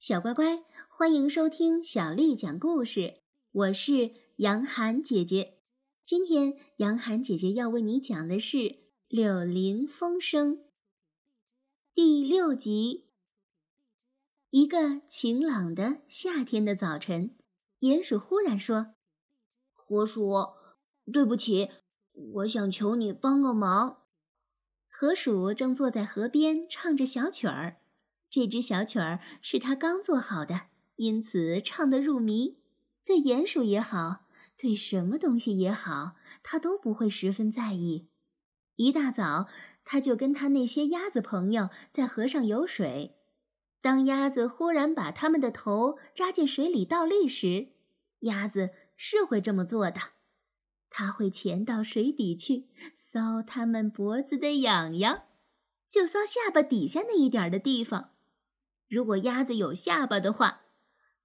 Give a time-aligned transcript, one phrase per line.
[0.00, 3.16] 小乖乖，欢迎收听小丽讲故事。
[3.50, 5.58] 我是杨涵姐姐。
[6.04, 8.56] 今天杨涵姐姐要为你讲的是
[9.08, 10.56] 《柳林风声》
[11.92, 13.08] 第六集。
[14.50, 17.36] 一个晴朗的夏天的早晨，
[17.80, 18.94] 鼹鼠忽然说
[19.74, 20.32] ：“河鼠，
[21.12, 21.70] 对不起，
[22.12, 24.04] 我想求你帮个忙。”
[24.88, 27.77] 河鼠正坐在河边唱着小曲儿。
[28.30, 30.62] 这支小曲儿是他刚做好的，
[30.96, 32.58] 因此唱得入迷。
[33.04, 34.26] 对鼹鼠也好，
[34.58, 38.10] 对什么东西也好，他都不会十分在意。
[38.76, 39.48] 一大早，
[39.82, 43.16] 他就跟他那些鸭子朋友在河上游水。
[43.80, 47.68] 当鸭子忽然把它们的头扎进水里倒立时，
[48.20, 50.00] 鸭子是会这么做的。
[50.90, 52.68] 它会潜到水底去
[53.12, 55.22] 搔它们脖子的痒痒，
[55.88, 58.10] 就搔下巴底下那一点的地方。
[58.88, 60.62] 如果鸭子有下巴的话，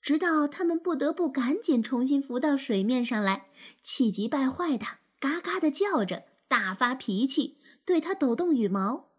[0.00, 3.46] 直到它们不得不赶紧重新浮到水面上来，
[3.80, 4.84] 气急败坏的
[5.20, 9.10] 嘎嘎的叫着，大发脾气，对它抖动羽毛，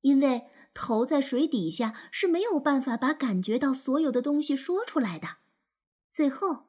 [0.00, 5.36] 因为头在水底下是没有办法把感觉到所有的东西说出来的。
[6.10, 6.64] 最后，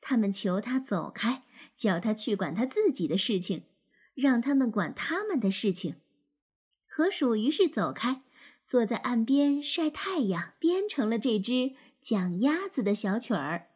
[0.00, 1.42] 他们求他走开，
[1.74, 3.64] 叫他去管他自己的事情，
[4.14, 5.96] 让他们管他们的事情。
[6.86, 8.22] 河鼠于是走开。
[8.68, 13.68] 坐在岸边晒太阳，编成了这支讲鸭子的小曲儿。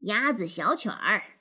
[0.00, 1.38] 鸭子小曲儿，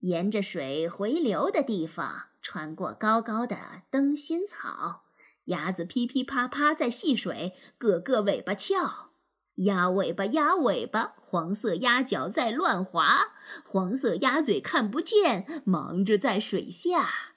[0.00, 5.04] 沿着水回流的地方，穿过高高的灯芯草，
[5.44, 9.12] 鸭子噼噼啪啪在戏水，个个尾巴翘，
[9.54, 17.36] 鸭尾巴鸭尾巴，黄色鸭脚在乱滑，黄色鸭嘴看不见，忙着在水下。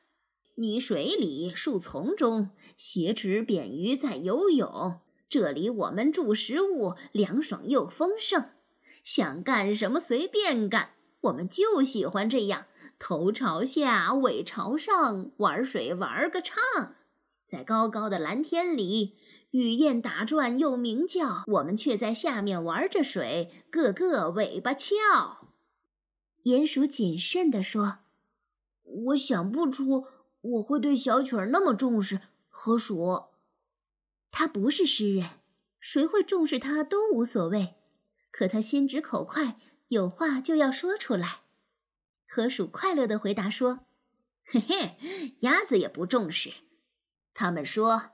[0.56, 5.00] 泥水里，树丛中，斜齿扁鱼在游泳。
[5.30, 8.50] 这里我们住食物，凉爽又丰盛，
[9.04, 10.90] 想干什么随便干。
[11.22, 12.66] 我们就喜欢这样，
[13.00, 16.58] 头朝下，尾朝上，玩水玩个畅。
[17.48, 19.16] 在高高的蓝天里，
[19.52, 24.88] 雨燕打转又鸣叫，我们却在下面玩着水，个个尾巴翘。
[26.44, 28.00] 鼹鼠谨慎地说
[28.84, 30.08] ：“我想不出。”
[30.42, 32.20] 我会对小曲儿那么重视。
[32.50, 33.26] 河鼠，
[34.32, 35.30] 他不是诗人，
[35.80, 37.76] 谁会重视他都无所谓。
[38.32, 39.58] 可他心直口快，
[39.88, 41.42] 有话就要说出来。
[42.28, 43.82] 河鼠快乐地回答说
[44.44, 46.52] ：“嘿嘿，鸭子也不重视。
[47.34, 48.12] 他们说，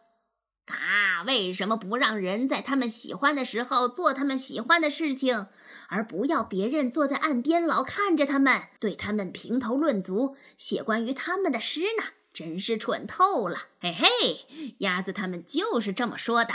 [0.66, 5.48] 啊为什么不让人在他们喜欢的时候做他们喜欢的事情，
[5.88, 12.04] 而不要别人坐在岸边老看着他们，对他们评头论足，写关于他们的诗呢？”
[12.38, 13.58] 真是蠢透了！
[13.82, 16.54] 嘿嘿，鸭子他们就是这么说的。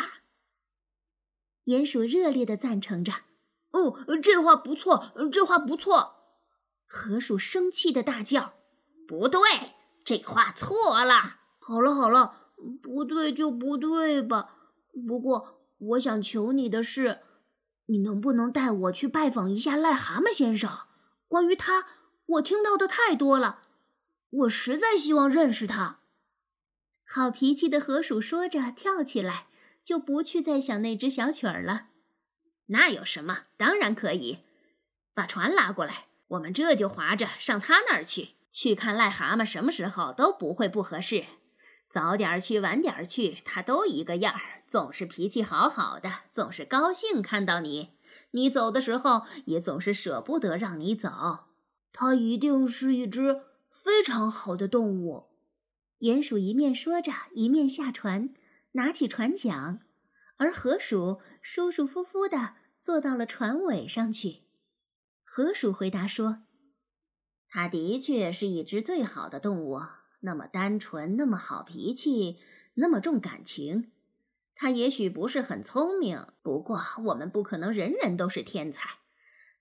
[1.65, 3.13] 鼹鼠热烈的赞成着
[3.73, 6.15] ：“哦，这话不错，这话不错。”
[6.87, 8.53] 河鼠生气的大叫
[9.09, 9.41] ：“不对，
[10.05, 11.41] 这话错了！
[11.59, 12.37] 好了好了，
[12.81, 14.55] 不对就不对吧。
[15.09, 17.23] 不过我想求你的是，
[17.87, 20.71] 你能不能带我去拜访一下癞蛤蟆先生？
[21.27, 21.87] 关于他，
[22.27, 23.59] 我听到的太多了。”
[24.33, 26.01] 我实在希望认识他。
[27.05, 29.47] 好脾气的河鼠说着，跳起来，
[29.85, 31.89] 就不去再想那只小曲儿了。
[32.67, 33.41] 那有什么？
[33.59, 34.39] 当然可以。
[35.13, 39.45] 把船拉过来，我们这就划着上他那儿去，去看癞蛤蟆。
[39.45, 41.27] 什么时候都不会不合适。
[41.91, 47.91] 早点去，晚点去，他都一个样儿，总是脾气好好的，总是高兴看到你。
[48.31, 51.11] 你走的时候，也总是舍不得让你走。
[51.93, 53.43] 他一定是一只。
[53.83, 55.27] 非常好的动物，
[55.99, 58.33] 鼹鼠一面说着，一面下船，
[58.73, 59.81] 拿起船桨，
[60.37, 64.43] 而河鼠舒舒服服地坐到了船尾上去。
[65.25, 66.45] 河鼠回答说
[67.49, 69.81] ：“它的确是一只最好的动物，
[70.21, 72.39] 那么单纯，那么好脾气，
[72.75, 73.91] 那么重感情。
[74.55, 78.99] 它也许不是很聪明，不过我们不可能人人都是天才。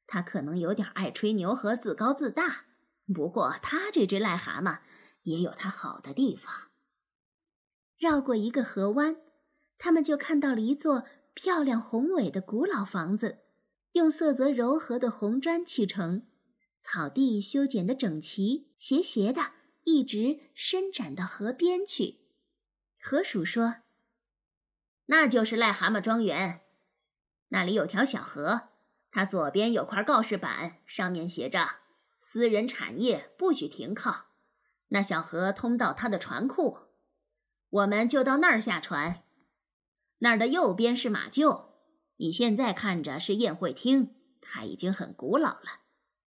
[0.06, 2.66] 它可能有点爱吹牛和自高自大。”
[3.13, 4.80] 不过，他这只癞蛤蟆
[5.24, 6.69] 也有他好的地方。
[7.98, 9.18] 绕过一个河湾，
[9.78, 13.40] 他们就看到了一座漂亮宏伟的古老房子，
[13.94, 16.25] 用色泽柔和的红砖砌成，
[16.80, 19.52] 草地修剪得整齐，斜斜的，
[19.84, 22.19] 一直伸展到河边去。
[23.00, 23.75] 河鼠说
[25.06, 26.62] ：“那就是癞蛤蟆庄园，
[27.50, 28.69] 那里有条小河，
[29.12, 31.81] 它左边有块告示板，上面写着。”
[32.33, 34.28] 私人产业不许停靠，
[34.88, 36.78] 那小河通到他的船库，
[37.69, 39.24] 我们就到那儿下船。
[40.19, 41.72] 那儿的右边是马厩，
[42.16, 45.81] 你现在看着是宴会厅，它已经很古老了。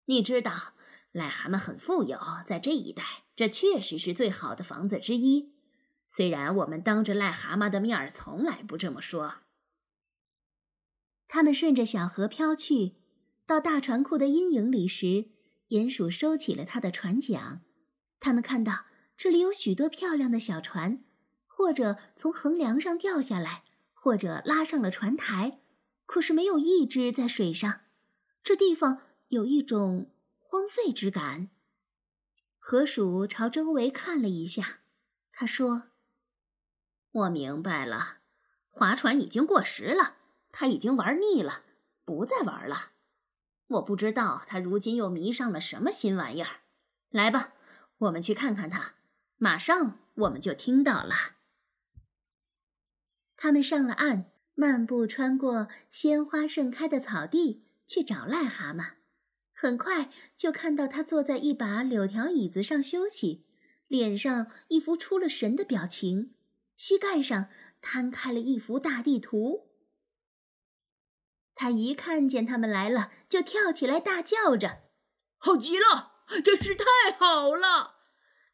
[0.03, 0.73] 你知道，
[1.13, 5.53] 癞蛤蟆很富有，在这一带，这确实是最好的房子之一。
[6.09, 9.35] 虽然我们当着癞蛤蟆的面儿从来不这么说。
[11.29, 12.97] 他们顺着小河飘去，
[13.47, 15.29] 到大船库的阴影里时，
[15.73, 17.63] 鼹鼠收起了他的船桨。
[18.19, 18.85] 他们看到
[19.17, 21.03] 这里有许多漂亮的小船，
[21.47, 23.63] 或者从横梁上掉下来，
[23.95, 25.59] 或者拉上了船台，
[26.05, 27.81] 可是没有一只在水上。
[28.43, 31.49] 这地方有一种荒废之感。
[32.59, 34.81] 河鼠朝周围看了一下，
[35.31, 35.83] 他说。
[37.11, 38.19] 我明白了，
[38.69, 40.17] 划船已经过时了，
[40.51, 41.63] 他已经玩腻了，
[42.05, 42.92] 不再玩了。
[43.73, 46.61] 我不知道他如今又迷上了什么新玩意儿。
[47.09, 47.53] 来吧，
[47.99, 48.93] 我们去看看他。
[49.37, 51.15] 马上我们就听到了。
[53.35, 54.25] 他们上了岸，
[54.55, 58.93] 漫步穿过鲜花盛开的草地，去找癞蛤蟆。
[59.53, 63.45] 很快就看到他坐在一把柳条椅子上休息，
[63.87, 66.33] 脸上一副出了神的表情。
[66.77, 67.49] 膝盖上
[67.81, 69.69] 摊开了一幅大地图。
[71.55, 74.79] 他一看见他们来了，就跳起来大叫着
[75.37, 76.13] ：“好极了，
[76.43, 76.85] 真是太
[77.17, 77.95] 好了！”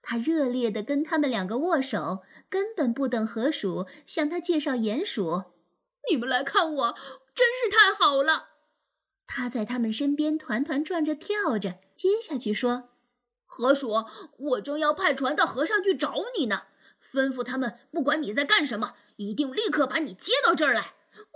[0.01, 5.43] 他热烈地跟他们两个握手，根本不等河鼠向他介绍鼹鼠。
[6.09, 6.95] 你们来看我，
[7.35, 8.49] 真是太好了！
[9.27, 12.89] 他在他们身边团团转着跳着，接下去说
[13.45, 14.05] ：“河鼠，
[14.37, 16.63] 我正要派船到河上去找你呢。”
[17.11, 20.93] 吩咐他们，不管你在干什么，一定立刻把你接到这儿来。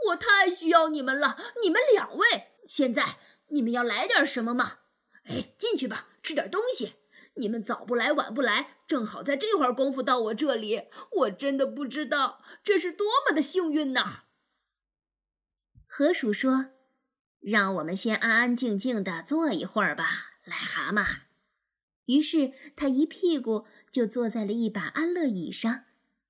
[0.07, 2.51] 我太需要你们了，你们两位。
[2.67, 3.17] 现在
[3.49, 4.79] 你们要来点什么吗？
[5.25, 6.93] 哎，进去吧，吃点东西。
[7.35, 10.83] 你们早不来，晚不来，正好在这会儿功夫到我这里。
[11.11, 14.23] 我真的不知道这是多么的幸运呐。
[15.87, 16.67] 河鼠说
[17.41, 20.05] ：“让我们先安安静静的坐一会儿吧，
[20.45, 21.21] 癞蛤蟆。”
[22.05, 23.65] 于是他一屁股。
[23.93, 25.83] 就坐在了一把安乐椅上，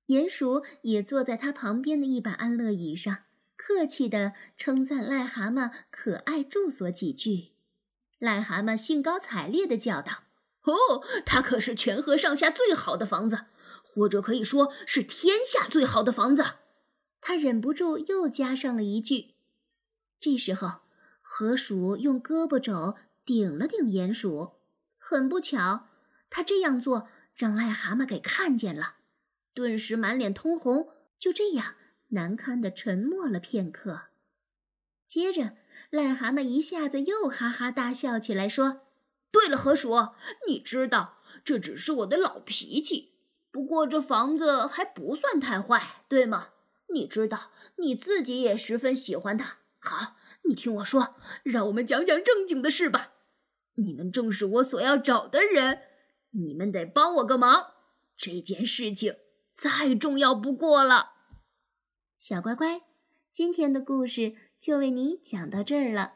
[0.08, 3.20] 鼹鼠也坐在他旁边的一把安乐椅上，
[3.66, 7.52] 客气地称赞癞蛤蟆可爱住所几句。
[8.20, 10.24] 癞蛤蟆兴高采烈地叫道
[10.64, 13.46] ：“哦，它可是全河上下最好的房子，
[13.82, 16.44] 或者可以说是天下最好的房子。”
[17.22, 19.34] 他忍不住又加上了一句。
[20.20, 20.82] 这时候，
[21.22, 24.52] 河鼠用胳膊肘顶了顶鼹鼠，
[24.98, 25.88] 很不巧，
[26.28, 27.08] 他这样做。
[27.34, 28.96] 让癞蛤蟆给看见了，
[29.54, 31.74] 顿时满脸通红，就这样
[32.14, 34.04] 难堪的沉默了片刻。
[35.06, 35.56] 接着，
[35.90, 38.80] 癞蛤蟆一下子又哈哈大笑起来，说
[39.30, 39.92] ：“对了，河鼠，
[40.48, 43.12] 你知道这只是我的老脾气，
[43.50, 46.48] 不过这房子还不算太坏，对吗？
[46.92, 49.58] 你知道你自己也十分喜欢它。
[49.78, 53.12] 好，你听我说，让我们讲讲正经的事吧。
[53.74, 55.82] 你们正是我所要找的人。”
[56.36, 57.74] 你们得帮我个忙，
[58.16, 59.14] 这件事情
[59.56, 61.12] 再重要不过了。
[62.26, 62.80] 小乖乖，
[63.32, 66.14] 今天的故事就为你讲到这儿了。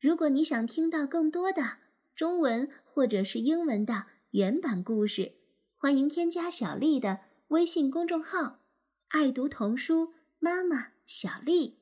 [0.00, 1.76] 如果你想听到更多的
[2.16, 5.36] 中文或者是英文的原版故事，
[5.76, 8.64] 欢迎添加小丽的微信公众号
[9.10, 11.78] “爱读童书妈妈小丽”。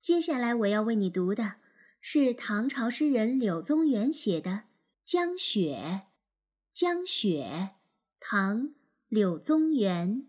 [0.00, 1.54] 接下来我要为你读的
[2.00, 4.50] 是唐朝诗人柳宗元写的
[5.04, 5.74] 《江雪》。
[6.72, 7.70] 江雪，
[8.20, 8.68] 唐·
[9.08, 10.28] 柳宗元。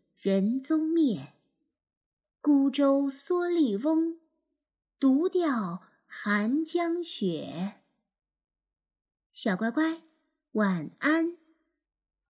[0.21, 1.33] 人踪灭。
[2.41, 4.19] 孤舟蓑笠翁，
[4.99, 7.81] 独钓寒江雪。
[9.33, 10.03] 小乖乖，
[10.51, 11.40] 晚安。